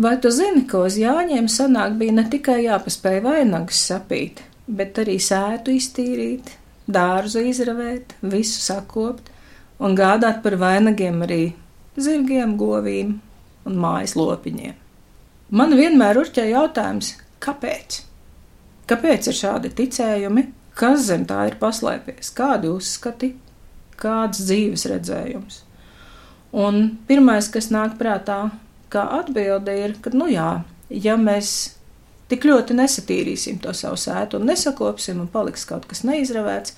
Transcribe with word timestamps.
Vai 0.00 0.14
tu 0.20 0.30
zini, 0.32 0.62
ka 0.64 0.78
uz 0.86 0.94
Jāņiem 0.96 1.44
sanāk 1.52 1.98
bija 2.00 2.14
ne 2.16 2.22
tikai 2.32 2.62
jāpaspēj 2.64 3.18
vainagas 3.20 3.82
sapīt, 3.90 4.38
bet 4.64 4.96
arī 5.02 5.18
sētu 5.20 5.74
iztīrīt, 5.76 6.54
dārzu 6.88 7.42
izravēt, 7.50 8.14
visu 8.22 8.62
sakopt 8.64 9.28
un 9.76 9.96
gādāt 9.98 10.38
par 10.44 10.56
vainagiem 10.62 11.20
arī 11.26 11.42
zirgiem, 12.00 12.54
govīm 12.56 13.18
un 13.68 13.76
mājas 13.82 14.16
lopiņiem. 14.16 14.78
Man 15.52 15.76
vienmēr 15.76 16.22
urķē 16.22 16.46
jautājums, 16.48 17.12
kāpēc? 17.44 18.00
Kāpēc 18.88 19.28
ir 19.28 19.36
šādi 19.36 19.74
ticējumi, 19.82 20.46
kas 20.80 21.04
zem 21.10 21.28
tā 21.28 21.42
ir 21.50 21.58
paslēpies, 21.60 22.32
kādi 22.40 22.72
uzskati, 22.72 23.34
kāds 24.00 24.40
dzīves 24.48 24.88
redzējums? 24.94 25.60
Un 26.56 26.82
pirmais, 27.04 27.52
kas 27.52 27.68
nāk 27.74 28.00
prātā, 28.00 28.46
kā 28.92 29.04
atbilde 29.20 29.74
ir, 29.84 29.94
ka, 30.02 30.12
nu 30.14 30.28
jā, 30.30 30.62
ja 30.90 31.16
mēs 31.20 31.52
tik 32.30 32.46
ļoti 32.46 32.76
nesatīrīsim 32.78 33.60
to 33.62 33.74
savu 33.76 33.98
sētu 33.98 34.38
un 34.38 34.50
nesakopsim 34.50 35.22
un 35.22 35.30
paliks 35.30 35.66
kaut 35.68 35.86
kas 35.90 36.04
neizravēts, 36.06 36.76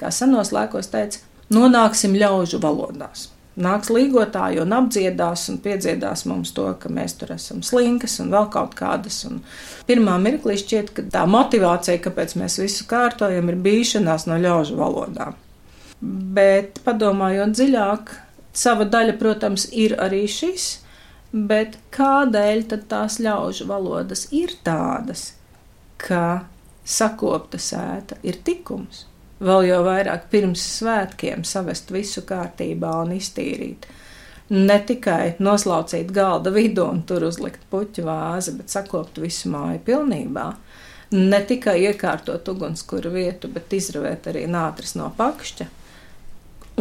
kā 0.00 0.10
senos 0.12 0.52
laikos 0.52 0.90
teica, 0.92 1.22
nonāksim 1.52 2.16
ļaužu 2.18 2.60
valodās. 2.62 3.28
Nāks 3.52 3.90
līgotāji 3.92 4.62
un 4.62 4.72
apdziedās 4.72 5.44
un 5.52 5.58
piedziedās 5.60 6.24
mums 6.24 6.54
to, 6.56 6.70
ka 6.80 6.88
mēs 6.88 7.18
tur 7.20 7.34
esam 7.34 7.60
slinkas 7.60 8.14
un 8.22 8.30
vēl 8.32 8.46
kaut 8.52 8.72
kādas. 8.78 9.18
Un 9.28 9.42
pirmā 9.88 10.14
mirklī 10.24 10.56
šķiet, 10.56 10.92
ka 10.96 11.04
tā 11.12 11.26
motivācija, 11.28 12.00
kāpēc 12.00 12.32
mēs 12.40 12.56
visu 12.62 12.86
kārtojam, 12.88 13.52
ir 13.52 13.60
bīšanās 13.60 14.24
no 14.30 14.40
ļaužu 14.40 14.78
valodām. 14.80 15.36
Bet 16.00 16.80
padomājot 16.86 17.52
dziļāk, 17.52 18.14
sava 18.56 18.88
daļa, 18.88 19.18
protams, 19.20 19.68
ir 19.68 19.98
arī 20.00 20.24
šis, 20.24 20.70
bet 21.32 21.78
kādēļ 21.94 22.66
tad 22.72 22.88
tās 22.90 23.20
ļaužu 23.22 23.68
valodas 23.70 24.26
ir 24.36 24.52
tādas, 24.64 25.32
ka 25.96 26.44
sakopta 26.84 27.60
sēta 27.62 28.18
ir 28.26 28.40
tikums? 28.44 29.06
vēl 29.42 29.66
jau 29.70 29.80
vairāk 29.86 30.28
pirms 30.32 30.62
svētkiem 30.78 31.44
savest 31.46 31.90
visu 31.94 32.22
kārtībā 32.26 32.92
un 33.02 33.14
iztīrīt. 33.16 33.88
Ne 34.52 34.78
tikai 34.86 35.36
noslaucīt 35.40 36.10
galda 36.12 36.52
vidu 36.52 36.84
un 36.84 37.02
tur 37.08 37.24
uzlikt 37.28 37.62
puķu 37.72 38.04
vāzi, 38.06 38.56
bet 38.58 38.72
sakopt 38.72 39.20
visu 39.22 39.50
māju 39.52 39.80
pilnībā. 39.86 40.48
Ne 41.16 41.40
tikai 41.48 41.78
iekārtot 41.86 42.48
ugunskura 42.52 43.12
vietu, 43.12 43.48
bet 43.52 43.72
izravēt 43.76 44.28
arī 44.32 44.44
nātris 44.50 44.94
no 44.96 45.10
pakšķa. 45.16 45.68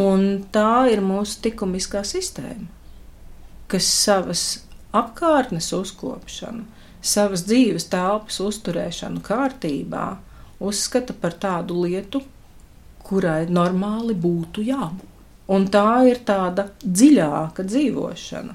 Un 0.02 0.28
tā 0.52 0.88
ir 0.92 1.02
mūsu 1.04 1.42
likumiskā 1.46 2.04
sistēma, 2.08 2.68
kas 3.72 3.88
savas 3.88 4.44
apkārtnes 4.96 5.72
uzkopšanu, 5.76 6.66
savas 7.02 7.46
dzīves 7.48 7.88
telpas 7.92 8.40
uzturēšanu 8.44 9.24
kārtībā 9.26 10.06
uzskata 10.62 11.16
par 11.18 11.38
tādu 11.42 11.82
lietu, 11.86 12.22
kurai 13.08 13.46
normāli 13.50 14.16
būtu 14.16 14.64
jābūt. 14.68 15.08
Un 15.52 15.66
tā 15.68 16.04
ir 16.08 16.22
tāda 16.24 16.70
dziļāka 16.84 17.66
dzīvošana. 17.68 18.54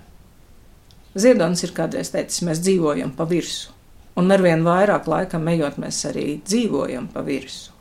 Ziedonis 1.17 1.64
ir 1.64 1.73
kādreiz 1.77 2.12
teicis, 2.12 2.45
mēs 2.47 2.61
dzīvojam 2.64 3.12
pa 3.17 3.27
virsmu, 3.28 3.75
un 4.20 4.33
arvien 4.33 4.64
vairāk 4.64 5.08
laikam 5.08 5.48
ejot, 5.53 5.80
mēs 5.80 6.03
arī 6.08 6.39
dzīvojam 6.45 7.08
pa 7.12 7.25
virsmu. 7.27 7.75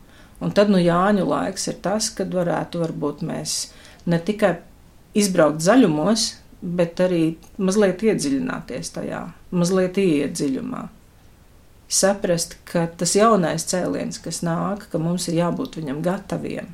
Un 0.44 0.52
tad 0.56 0.72
nu 0.72 0.82
Jāņu 0.82 1.24
laiks 1.28 1.70
ir 1.72 1.78
tas, 1.84 2.10
kad 2.12 2.34
varētu 2.36 2.82
varbūt 2.82 3.24
mēs 3.28 3.56
ne 4.12 4.20
tikai 4.20 4.58
izbraukt 5.16 5.64
zaļumos, 5.64 6.28
bet 6.66 7.00
arī 7.06 7.24
mazliet 7.62 8.02
iedziļināties 8.04 8.94
tajā, 8.98 9.24
mazliet 9.54 10.02
ieiet 10.02 10.38
dziļumā 10.38 10.86
saprast, 11.88 12.58
ka 12.66 12.88
tas 12.98 13.16
jaunais 13.16 13.66
cēliens, 13.70 14.20
kas 14.22 14.42
nāk, 14.46 14.88
ka 14.92 15.02
mums 15.02 15.28
ir 15.30 15.40
jābūt 15.40 15.80
viņam 15.80 16.02
gataviem. 16.06 16.72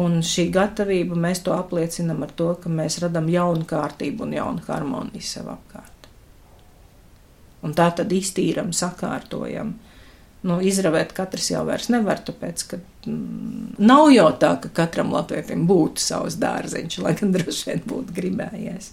Un 0.00 0.20
šī 0.22 0.46
gatavība 0.54 1.18
mēs 1.18 1.42
to 1.42 1.54
apliecinām 1.56 2.22
ar 2.22 2.34
to, 2.38 2.52
ka 2.62 2.70
mēs 2.70 3.00
radām 3.02 3.26
jaunu 3.30 3.66
kārtību 3.66 4.28
un 4.28 4.36
jaunu 4.36 4.62
harmoniju 4.68 5.26
sev 5.26 5.50
apkārt. 5.50 6.06
Un 7.66 7.74
tā 7.76 7.90
tad 7.96 8.12
iztīram, 8.14 8.70
sakārtojam. 8.72 9.74
Nu, 10.46 10.56
izravēt 10.64 11.12
katrs 11.12 11.50
jau 11.50 11.66
vairs 11.68 11.90
nevar, 11.92 12.22
tāpēc, 12.24 12.62
ka 12.70 12.78
mm, 12.80 13.76
nav 13.84 14.08
jau 14.14 14.30
tā, 14.40 14.54
ka 14.62 14.70
katram 14.80 15.12
latvietim 15.12 15.66
būtu 15.68 16.00
savs 16.00 16.38
dārziņš, 16.40 17.00
lai 17.04 17.12
gan 17.18 17.34
droši 17.36 17.66
vien 17.68 17.82
būtu 17.90 18.16
gribējies. 18.16 18.92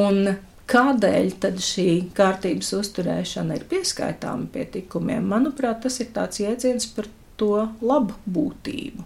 Un 0.00 0.38
Kādēļ 0.66 1.28
tad 1.38 1.60
šī 1.62 1.90
kārtības 2.16 2.72
uzturēšana 2.74 3.54
ir 3.54 3.66
pieskaitāma 3.70 4.48
pie 4.50 4.64
tikumiem? 4.74 5.28
Manuprāt, 5.30 5.84
tas 5.84 6.00
ir 6.02 6.08
tāds 6.14 6.40
jēdziens 6.42 6.88
par 6.96 7.06
to 7.38 7.68
labbūtību. 7.86 9.04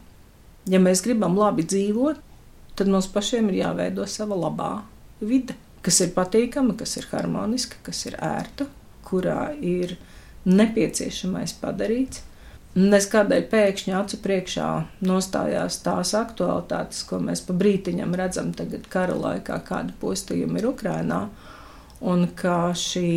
Ja 0.72 0.80
mēs 0.80 1.02
gribam 1.04 1.36
labi 1.36 1.66
dzīvot, 1.68 2.22
tad 2.80 2.88
mums 2.88 3.10
pašiem 3.12 3.50
ir 3.50 3.58
jāveido 3.58 4.06
sava 4.08 4.38
labā 4.40 4.70
vide, 5.20 5.58
kas 5.84 6.00
ir 6.00 6.14
patīkama, 6.16 6.78
kas 6.80 6.96
ir 6.96 7.10
harmoniska, 7.12 7.82
kas 7.84 8.06
ir 8.08 8.16
ērta, 8.24 8.64
kurā 9.04 9.50
ir 9.60 9.98
nepieciešamais 10.48 11.54
padarīts. 11.60 12.24
Nes 12.78 13.06
kādēļ 13.10 13.48
pēkšņi 13.50 13.94
acu 13.98 14.18
priekšā 14.22 14.66
nostājās 15.02 15.80
tās 15.82 16.12
aktualitātes, 16.14 17.02
ko 17.08 17.18
mēs 17.18 17.42
pa 17.42 17.56
brītiņam 17.58 18.14
redzam 18.14 18.52
tagad 18.54 18.86
kara 18.92 19.16
laikā, 19.18 19.58
kāda 19.66 19.96
postījuma 19.98 20.60
ir 20.60 20.68
Ukrainā, 20.70 21.24
un 22.00 22.28
kā 22.38 22.70
šī 22.78 23.10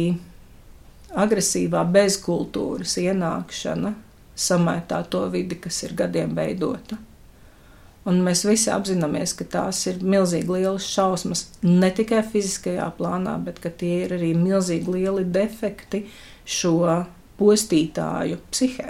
agresīvā 1.13 1.83
bezkultūras 1.93 2.97
ienākšana 3.03 3.93
samētā 4.33 5.03
to 5.13 5.27
vidi, 5.29 5.61
kas 5.61 5.83
ir 5.85 5.93
gadiem 6.01 6.33
veidota. 6.33 6.97
Un 8.03 8.19
mēs 8.25 8.43
visi 8.43 8.67
apzināmies, 8.73 9.31
ka 9.39 9.45
tās 9.47 9.79
ir 9.87 10.01
milzīgi 10.03 10.51
lielas 10.51 10.87
šausmas 10.91 11.45
ne 11.63 11.87
tikai 11.95 12.19
fiziskajā 12.27 12.89
plānā, 12.97 13.37
bet 13.45 13.61
tie 13.79 14.03
ir 14.03 14.17
arī 14.17 14.33
milzīgi 14.35 14.97
lieli 14.97 15.23
defekti 15.23 16.03
šo 16.43 16.75
postītāju 17.39 18.41
psihē. 18.51 18.89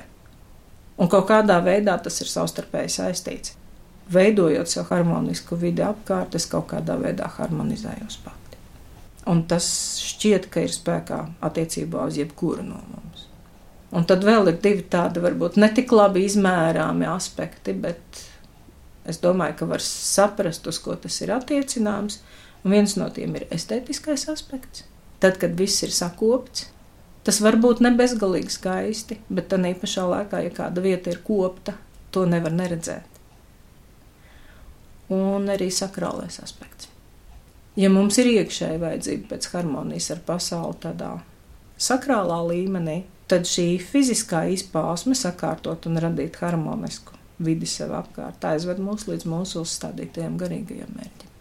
Un 0.97 1.09
kaut 1.09 1.27
kādā 1.29 1.59
veidā 1.65 1.99
tas 2.01 2.19
ir 2.21 2.29
savstarpēji 2.29 2.95
saistīts. 2.97 3.53
Veidojot 4.13 4.69
sev 4.69 4.89
harmonisku 4.89 5.55
vidi 5.61 5.85
apkārt, 5.85 6.33
es 6.35 6.49
kaut 6.49 6.71
kādā 6.73 6.97
veidā 6.99 7.29
harmonizējos 7.37 8.17
pats. 8.25 8.39
Un 9.29 9.45
tas 9.47 9.65
šķiet, 10.03 10.49
ka 10.51 10.65
ir 10.65 10.73
spēkā 10.73 11.19
attiecībā 11.47 12.09
uz 12.09 12.17
jebkuru 12.19 12.65
no 12.65 12.81
mums. 12.89 13.27
Un 13.95 14.03
tad 14.09 14.25
vēl 14.25 14.49
ir 14.51 14.57
divi 14.59 14.83
tādi, 14.89 15.21
varbūt 15.23 15.55
ne 15.61 15.69
tik 15.71 15.93
labi 15.93 16.25
izmērāmi 16.27 17.07
aspekti, 17.07 17.75
bet 17.77 18.23
es 19.09 19.19
domāju, 19.23 19.57
ka 19.59 19.69
var 19.69 19.83
saprast, 19.83 20.67
uz 20.67 20.79
ko 20.83 20.95
tas 20.99 21.19
ir 21.21 21.33
attiecināms. 21.35 22.21
Un 22.63 22.75
viens 22.75 22.95
no 22.95 23.09
tiem 23.11 23.35
ir 23.35 23.47
estētiskais 23.51 24.29
aspekts. 24.31 24.85
Tad, 25.23 25.39
kad 25.41 25.57
viss 25.59 25.83
ir 25.83 25.91
sakopts, 25.91 26.69
tas 27.27 27.41
var 27.43 27.57
būt 27.59 27.83
ne 27.83 27.91
bezgalīgi 27.95 28.55
skaisti, 28.55 29.19
bet 29.29 29.51
tā 29.51 29.59
pašā 29.59 30.07
laikā, 30.07 30.43
ja 30.45 30.55
kāda 30.55 30.83
vieta 30.83 31.11
ir 31.11 31.19
kopta, 31.23 31.75
to 32.11 32.25
nevar 32.25 32.55
neredzēt. 32.55 33.21
Un 35.11 35.51
arī 35.51 35.69
sakrālais 35.71 36.39
aspekts 36.39 36.93
ja 37.75 37.89
mums 37.89 38.19
ir 38.21 38.29
iekšēji 38.33 38.81
vajadzība 38.81 39.33
pēc 39.33 39.49
harmonijas 39.53 40.11
ar 40.13 40.21
pasauli 40.27 40.77
tādā 40.83 41.11
sakrālā 41.81 42.39
līmenī, 42.51 43.01
tad 43.27 43.49
šī 43.49 43.67
fiziskā 43.81 44.45
izpausme 44.53 45.17
sakārtot 45.17 45.87
un 45.89 46.01
radīt 46.03 46.37
harmonisku 46.43 47.17
vidi 47.45 47.69
sev 47.69 47.93
apkārt 47.97 48.45
aizved 48.49 48.81
mūs 48.83 49.07
līdz 49.09 49.27
mūsu 49.29 49.61
uzstādītajiem 49.65 50.39
garīgajiem 50.41 50.97
mērķiem. 50.97 51.32